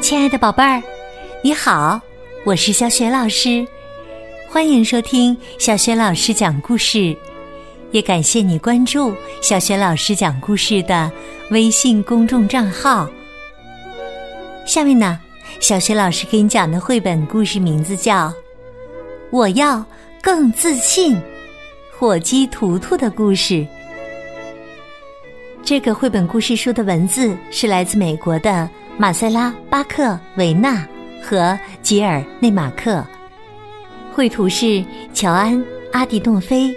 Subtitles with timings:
[0.00, 0.82] 亲爱的宝贝儿，
[1.44, 2.00] 你好，
[2.44, 3.64] 我是小雪老师，
[4.50, 7.16] 欢迎收听小雪老师讲故事，
[7.92, 11.08] 也感谢你关注小雪老师讲故事的
[11.52, 13.08] 微信公众账号。
[14.66, 15.20] 下面呢，
[15.60, 18.28] 小雪老师给你讲的绘本故事名字叫
[19.30, 19.84] 《我要
[20.20, 21.14] 更自信》，
[21.96, 23.64] 火鸡图图的故事。
[25.68, 28.66] 这个绘本故事书的文字是来自美国的。
[28.96, 30.82] 马塞拉·巴克维纳
[31.22, 33.04] 和吉尔内马克，
[34.10, 35.54] 绘图是乔安·
[35.92, 36.74] 阿迪诺菲，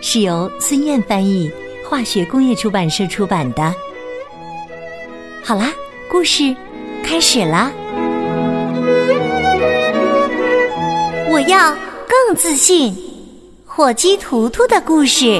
[0.00, 1.50] 是由孙燕翻译，
[1.86, 3.70] 化学工业出版社出版的。
[5.44, 5.70] 好啦，
[6.10, 6.56] 故事
[7.04, 7.70] 开始啦！
[11.30, 11.70] 我要
[12.08, 12.96] 更自信，
[13.66, 15.38] 火鸡图图的故事。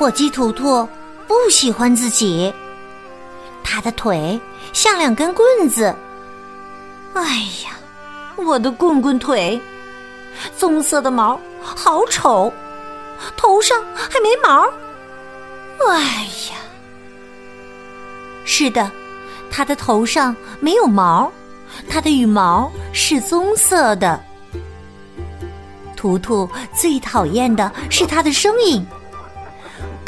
[0.00, 0.88] 火鸡图图。
[1.28, 2.52] 不喜欢自己，
[3.62, 4.40] 他的腿
[4.72, 5.94] 像两根棍子。
[7.12, 7.22] 哎
[7.64, 7.78] 呀，
[8.36, 9.60] 我的棍棍腿，
[10.56, 12.50] 棕色的毛好丑，
[13.36, 14.66] 头上还没毛。
[15.86, 16.56] 哎呀，
[18.46, 18.90] 是的，
[19.50, 21.30] 他的头上没有毛，
[21.90, 24.18] 他的羽毛是棕色的。
[25.94, 28.84] 图图最讨厌的是他的声音。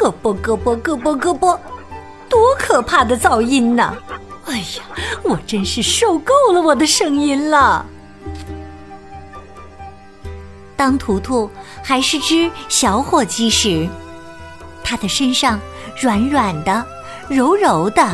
[0.03, 1.61] 咯啵咯啵咯啵咯啵，
[2.29, 3.95] 多可怕的噪音呢！
[4.47, 4.83] 哎呀，
[5.23, 7.87] 我真是受够了我的声音了。
[10.77, 11.49] 当图图
[11.85, 13.89] 还是只小火鸡时，
[14.83, 15.61] 它的身上
[16.01, 16.85] 软软的、
[17.29, 18.05] 柔柔的，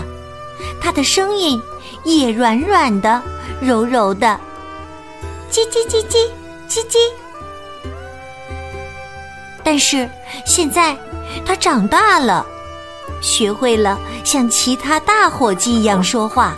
[0.83, 1.59] 它的声音
[2.05, 3.23] 也软软的、
[3.63, 4.39] 柔柔的，
[5.51, 6.29] 叽叽叽叽
[6.69, 6.99] 叽叽。
[9.71, 10.09] 但是
[10.47, 10.97] 现在。
[11.45, 12.45] 他长大了，
[13.21, 16.55] 学会了像其他大火鸡一样说话，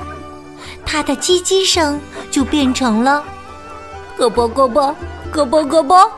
[0.87, 2.00] 他的叽叽声
[2.31, 3.22] 就变成了
[4.16, 4.94] “咯啵咯啵，
[5.32, 6.09] 咯啵咯啵”。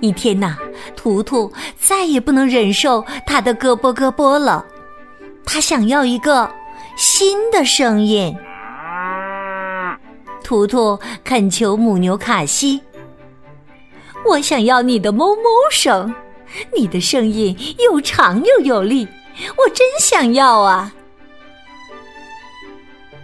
[0.00, 0.56] 一天呐，
[0.96, 4.66] 图图再也不能忍受他的“咯啵咯啵”了，
[5.46, 6.50] 他想要一个
[6.96, 8.36] 新的声音。
[10.42, 12.82] 图图恳求母牛卡西。
[14.26, 16.14] 我想要你的哞哞声，
[16.76, 19.06] 你的声音又长又有力，
[19.56, 20.92] 我真想要啊！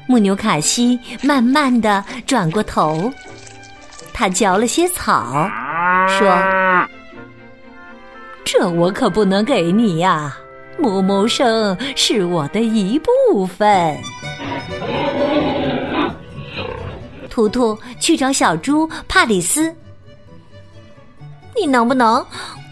[0.07, 3.13] 牧牛卡西慢慢的转过头，
[4.13, 5.49] 他嚼了些草，
[6.09, 6.29] 说
[8.45, 10.37] ：“这我可不能给你呀，
[10.79, 13.97] 哞哞声是我的一部分。”
[17.31, 19.75] 图图去找小猪帕里斯。
[21.57, 22.25] 你能不能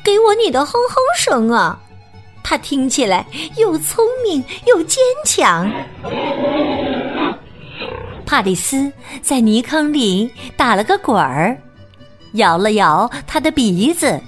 [0.05, 1.79] 给我你的哼哼声啊？
[2.45, 3.25] 它听起来
[3.57, 5.71] 又聪明又坚强。
[8.27, 8.91] 帕里斯
[9.23, 11.57] 在泥坑里打了个滚儿，
[12.33, 14.21] 摇了摇他的鼻子。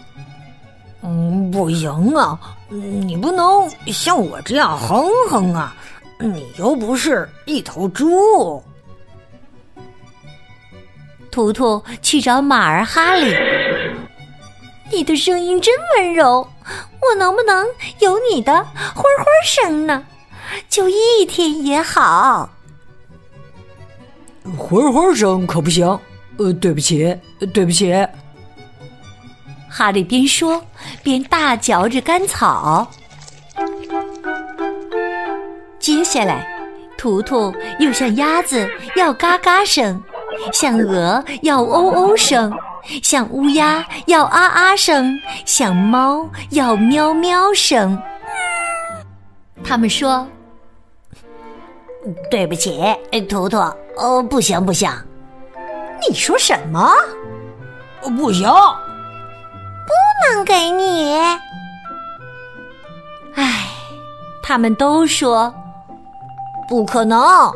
[1.03, 2.38] 嗯，不行啊，
[2.69, 5.75] 你不能像我这样哼哼啊，
[6.19, 8.62] 你又不是一头猪。
[11.31, 13.34] 图图去找马儿哈利。
[14.91, 16.47] 你的声音真温柔，
[17.00, 17.67] 我能不能
[18.00, 20.05] 有你的花花声呢？
[20.69, 22.49] 就一天也好。
[24.56, 25.87] 花花声可不行，
[26.37, 27.17] 呃，对不起，
[27.53, 27.93] 对不起。
[29.69, 30.62] 哈利边说
[31.03, 32.89] 边大嚼着干草。
[35.81, 36.47] 接下来，
[36.97, 40.01] 图图又像鸭子要嘎嘎声，
[40.53, 42.53] 像鹅要喔喔声。
[43.03, 48.00] 像乌鸦要啊啊声，像猫要喵喵声。
[49.65, 50.27] 他们说
[52.31, 52.81] ：“对不起，
[53.28, 53.56] 图图，
[53.97, 54.91] 哦，不行不行。”
[56.06, 56.91] 你说什么？
[58.03, 61.15] 不行，不能给你。
[63.34, 63.66] 唉，
[64.42, 65.53] 他们都说
[66.69, 67.51] 不可能。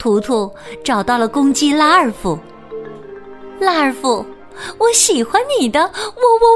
[0.00, 0.50] 图图
[0.82, 2.36] 找到了公鸡拉尔夫。
[3.60, 4.24] 拉尔夫，
[4.78, 6.46] 我喜欢你的喔喔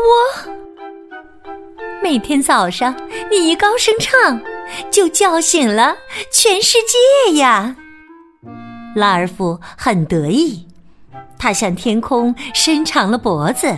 [0.49, 0.51] 喔。
[2.03, 2.97] 每天早上
[3.31, 4.41] 你一高声唱，
[4.91, 5.95] 就叫醒了
[6.33, 6.79] 全世
[7.27, 7.77] 界呀。
[8.97, 10.67] 拉尔夫很得意，
[11.39, 13.77] 他向天空伸长了脖子。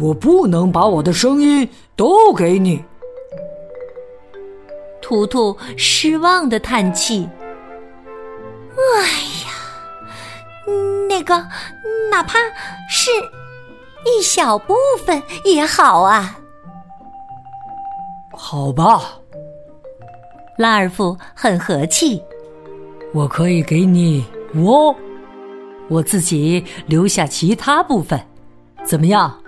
[0.00, 2.84] 我不能把我的声音都给你。
[5.02, 7.28] 图图失望的叹气。
[8.94, 9.02] 哎
[9.44, 9.52] 呀，
[11.08, 11.46] 那个，
[12.10, 12.38] 哪怕
[12.88, 13.10] 是
[14.04, 14.74] 一小部
[15.04, 16.38] 分也好啊。
[18.32, 19.02] 好吧，
[20.58, 22.22] 拉尔夫很和气。
[23.12, 24.24] 我可以给你
[24.54, 24.94] 我，
[25.88, 28.20] 我自己留下其他部分，
[28.84, 29.42] 怎么样？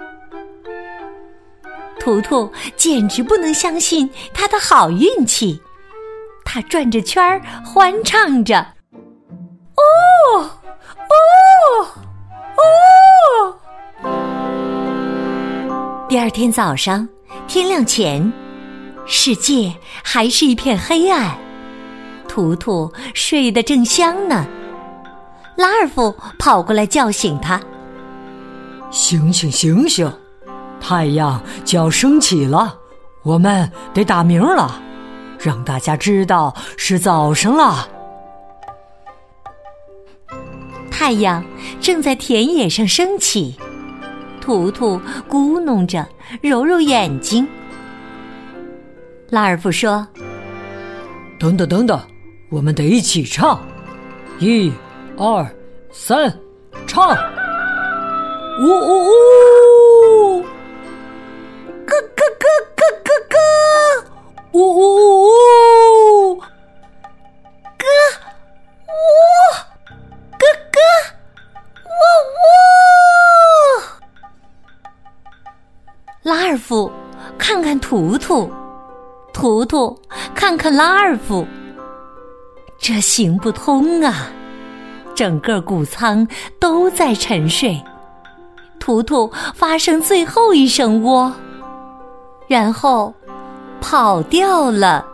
[2.00, 5.60] 图图简直不能相信他的好运气，
[6.44, 8.66] 他转着圈儿欢唱着
[16.18, 17.08] ：“第二天早上，
[17.46, 18.32] 天亮前，
[19.06, 19.72] 世界
[20.02, 21.38] 还是一片黑暗。
[22.26, 24.44] 图图睡得正香呢，
[25.56, 27.60] 拉尔夫跑过来叫醒他
[28.90, 30.12] ：“醒醒，醒醒！”
[30.82, 32.76] 太阳就要升起了，
[33.22, 34.82] 我们得打鸣了，
[35.38, 37.88] 让大家知道是早上了。
[40.90, 41.44] 太阳
[41.80, 43.56] 正在田野上升起，
[44.48, 44.98] 图图
[45.28, 46.08] 咕哝着，
[46.40, 47.46] 揉揉眼睛。
[49.28, 50.08] 拉尔夫说
[51.38, 52.00] ：“等等等等，
[52.48, 53.60] 我们得一起唱，
[54.38, 54.72] 一、
[55.18, 55.46] 二、
[55.92, 56.34] 三，
[56.86, 57.14] 唱！
[58.62, 60.42] 呜呜呜！”
[64.54, 64.97] 呜呜呜！
[77.38, 78.50] 看看图图，
[79.32, 79.98] 图图，
[80.34, 81.46] 看看拉尔夫，
[82.78, 84.30] 这行不通啊！
[85.14, 86.26] 整个谷仓
[86.58, 87.82] 都在沉睡，
[88.78, 91.32] 图图发生最后一声喔，
[92.46, 93.14] 然后。
[93.80, 95.06] 跑掉了。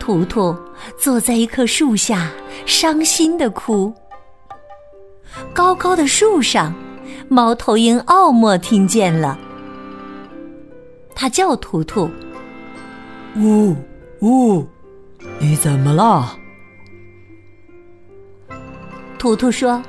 [0.00, 0.54] 图图
[0.98, 2.28] 坐在一棵树下，
[2.66, 3.94] 伤心的哭。
[5.54, 6.74] 高高的树上，
[7.28, 9.38] 猫头鹰奥莫听见了，
[11.14, 12.10] 他叫图图
[13.36, 13.76] ：“呜
[14.20, 14.66] 呜，
[15.38, 16.38] 你怎么了？”
[19.18, 19.80] 图图说：“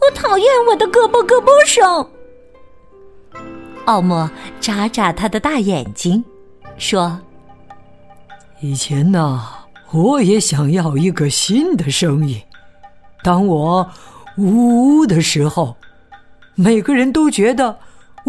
[0.00, 2.08] 我讨厌我的胳膊胳膊声。”
[3.86, 6.22] 奥莫眨眨他的大眼睛，
[6.76, 7.18] 说
[8.60, 9.44] ：“以前呢，
[9.90, 12.40] 我也想要一个新的声音。
[13.24, 13.90] 当我
[14.36, 15.76] 呜呜的时候，
[16.54, 17.76] 每个人都觉得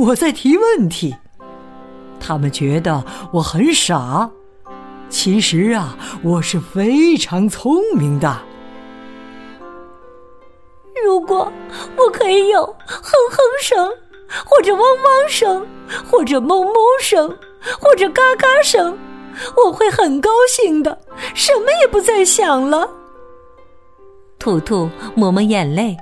[0.07, 1.15] 我在提问题，
[2.19, 3.03] 他们觉得
[3.33, 4.29] 我很傻。
[5.09, 8.41] 其实啊，我是非常聪明的。
[11.05, 11.51] 如果
[11.97, 13.89] 我可以有哼哼声。”
[14.45, 15.67] 或者汪汪声，
[16.09, 17.27] 或者哞哞声，
[17.81, 18.97] 或者嘎嘎声，
[19.57, 20.97] 我会很高兴的，
[21.33, 22.89] 什么也不再想了。
[24.39, 25.97] 图图抹抹眼泪，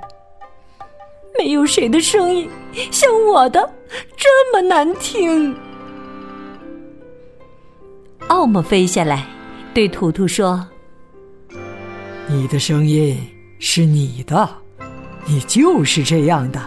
[1.38, 2.48] 没有谁的声音
[2.90, 3.60] 像我的
[4.16, 5.56] 这么难听。
[8.28, 9.26] 奥姆飞下来，
[9.74, 10.66] 对图图说
[12.28, 13.18] ：“你的声音
[13.58, 14.48] 是你的，
[15.26, 16.60] 你就是这样的。”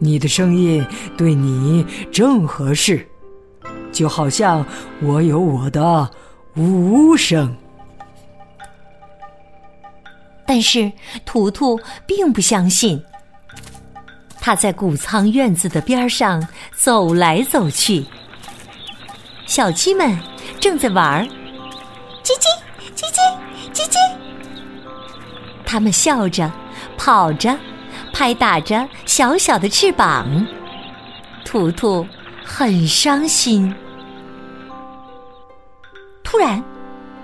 [0.00, 3.04] 你的声音对你正合适，
[3.90, 4.64] 就好像
[5.02, 6.08] 我有我的
[6.54, 7.52] 呜声。
[10.46, 10.92] 但是
[11.26, 13.02] 图图并不相信。
[14.48, 16.42] 他在谷仓院子的边上
[16.74, 18.02] 走来走去，
[19.44, 20.18] 小鸡们
[20.58, 21.22] 正在玩儿，
[22.24, 23.36] 叽叽叽叽
[23.74, 23.96] 叽叽，
[25.66, 26.50] 他们笑着，
[26.96, 27.54] 跑着。
[28.14, 30.26] 拍打着小小的翅膀，
[31.44, 32.06] 图图
[32.42, 33.72] 很伤心。
[36.24, 36.64] 突然，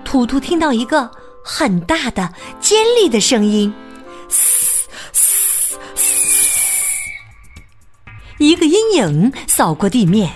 [0.03, 1.09] 图图听到一个
[1.43, 3.73] 很大的、尖利的声音，
[8.55, 10.31] 一个阴影扫过地面，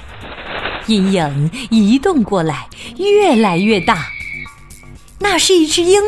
[0.88, 4.08] 阴影移动过来，越来越大。
[5.20, 6.02] 那是一只鹰，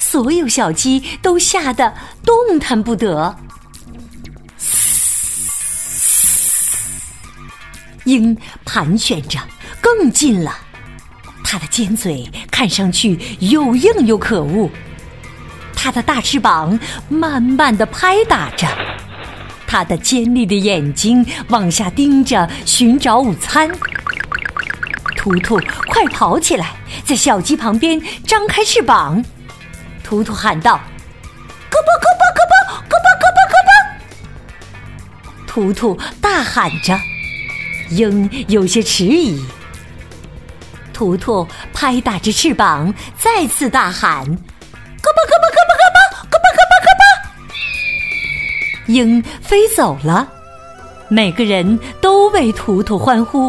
[0.00, 3.36] 所有小鸡都吓得动弹不得。
[8.02, 9.38] 鹰盘旋着，
[9.80, 10.58] 更近了。
[11.44, 14.68] 它的尖嘴看上去又硬又可恶。
[15.72, 16.76] 它的大翅膀
[17.08, 18.66] 慢慢的拍打着，
[19.72, 23.70] 它的尖利的眼睛往下盯着，寻找午餐。
[25.16, 26.74] 图图，快跑起来，
[27.06, 29.24] 在小鸡旁边张开翅膀。
[30.04, 30.78] 图图喊道
[31.72, 32.52] ：“咯嘣咯嘣咯嘣
[32.90, 36.94] 咯嘣咯嘣咯嘣！”图图大喊着。
[37.88, 39.42] 鹰有些迟疑，
[40.92, 45.71] 图图拍打着翅膀，再次大喊：“咯巴咯巴咯巴
[48.92, 50.28] 鹰飞走了，
[51.08, 53.48] 每个人都为图图欢呼。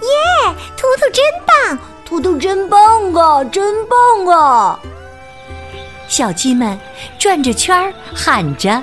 [0.00, 4.78] 耶，图图真棒，图图真棒啊，真棒啊！
[6.08, 6.78] 小鸡们
[7.18, 8.82] 转着圈儿喊着。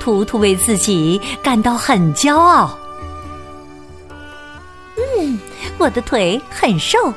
[0.00, 2.76] 图图为自己感到很骄傲。
[4.96, 5.38] 嗯，
[5.76, 7.12] 我的腿很瘦，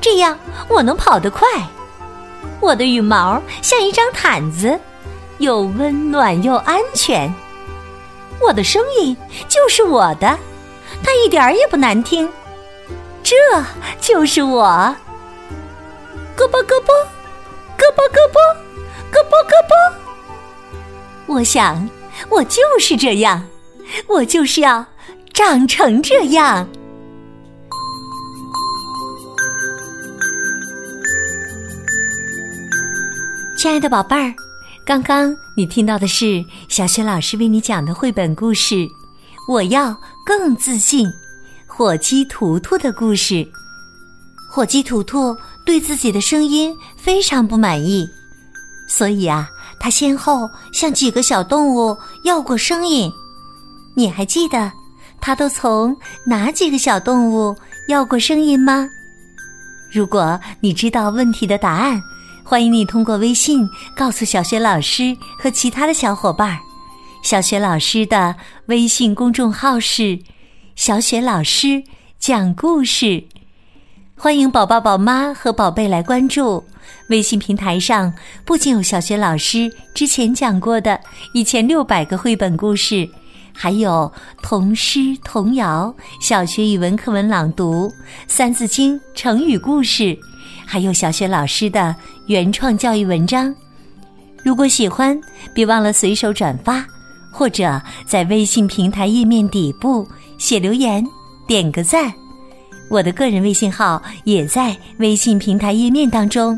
[0.00, 0.38] 这样
[0.68, 1.46] 我能跑得快。
[2.60, 4.78] 我的羽毛像一张毯子，
[5.40, 7.28] 又温暖又安全。
[8.40, 9.16] 我的声音
[9.48, 10.38] 就是我的，
[11.02, 12.30] 它一点儿也不难听。
[13.22, 13.34] 这
[14.00, 14.64] 就是我。
[16.36, 16.94] 咯巴咯啵，
[17.76, 18.40] 咯巴咯啵，
[19.10, 21.34] 咯啵咯啵。
[21.34, 21.90] 我想。
[22.28, 23.48] 我就是这样，
[24.06, 24.84] 我就是要
[25.32, 26.68] 长成这样。
[33.56, 34.34] 亲爱的宝贝儿，
[34.84, 38.74] 刚刚你听到的是小雪老师为你讲的绘本故事
[39.48, 41.06] 《我要更自信》——
[41.66, 43.46] 火鸡图图的故事。
[44.50, 48.08] 火鸡图图对自己的声音非常不满意，
[48.88, 49.48] 所以啊。
[49.82, 53.10] 他先后向几个小动物要过声音，
[53.94, 54.70] 你还记得
[55.22, 55.96] 他都从
[56.26, 57.56] 哪几个小动物
[57.88, 58.86] 要过声音吗？
[59.90, 61.98] 如果你知道问题的答案，
[62.50, 66.58] 欢迎你通过微信告诉小雪老师和其他的小伙伴儿。
[67.22, 68.34] 小雪老师的
[68.66, 70.18] 微信公众号是
[70.74, 71.84] “小雪老师
[72.18, 73.22] 讲故事”。
[74.18, 76.64] 欢迎宝宝、宝妈和宝贝来关注
[77.08, 78.12] 微信平台上，
[78.44, 80.98] 不仅有小学老师之前讲过的
[81.32, 83.08] 一千六百个绘本故事，
[83.54, 87.92] 还有童诗、童谣、小学语文课文朗读、
[88.26, 90.18] 三字经、成语故事，
[90.70, 91.92] 还有小学老师的
[92.26, 93.52] 原创教育文章。
[94.44, 95.20] 如果喜欢，
[95.52, 96.86] 别忘了随手转发，
[97.32, 100.06] 或者在微信平台页面底部
[100.38, 101.04] 写留言，
[101.48, 102.14] 点个赞。
[102.88, 106.56] 我的个人微信号也在微信平台页面当中，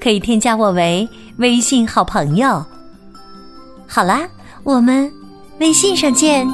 [0.00, 2.66] 可以添加我为微信好朋友。
[3.86, 4.28] 好啦，
[4.64, 5.08] 我们
[5.60, 6.44] 微信上见。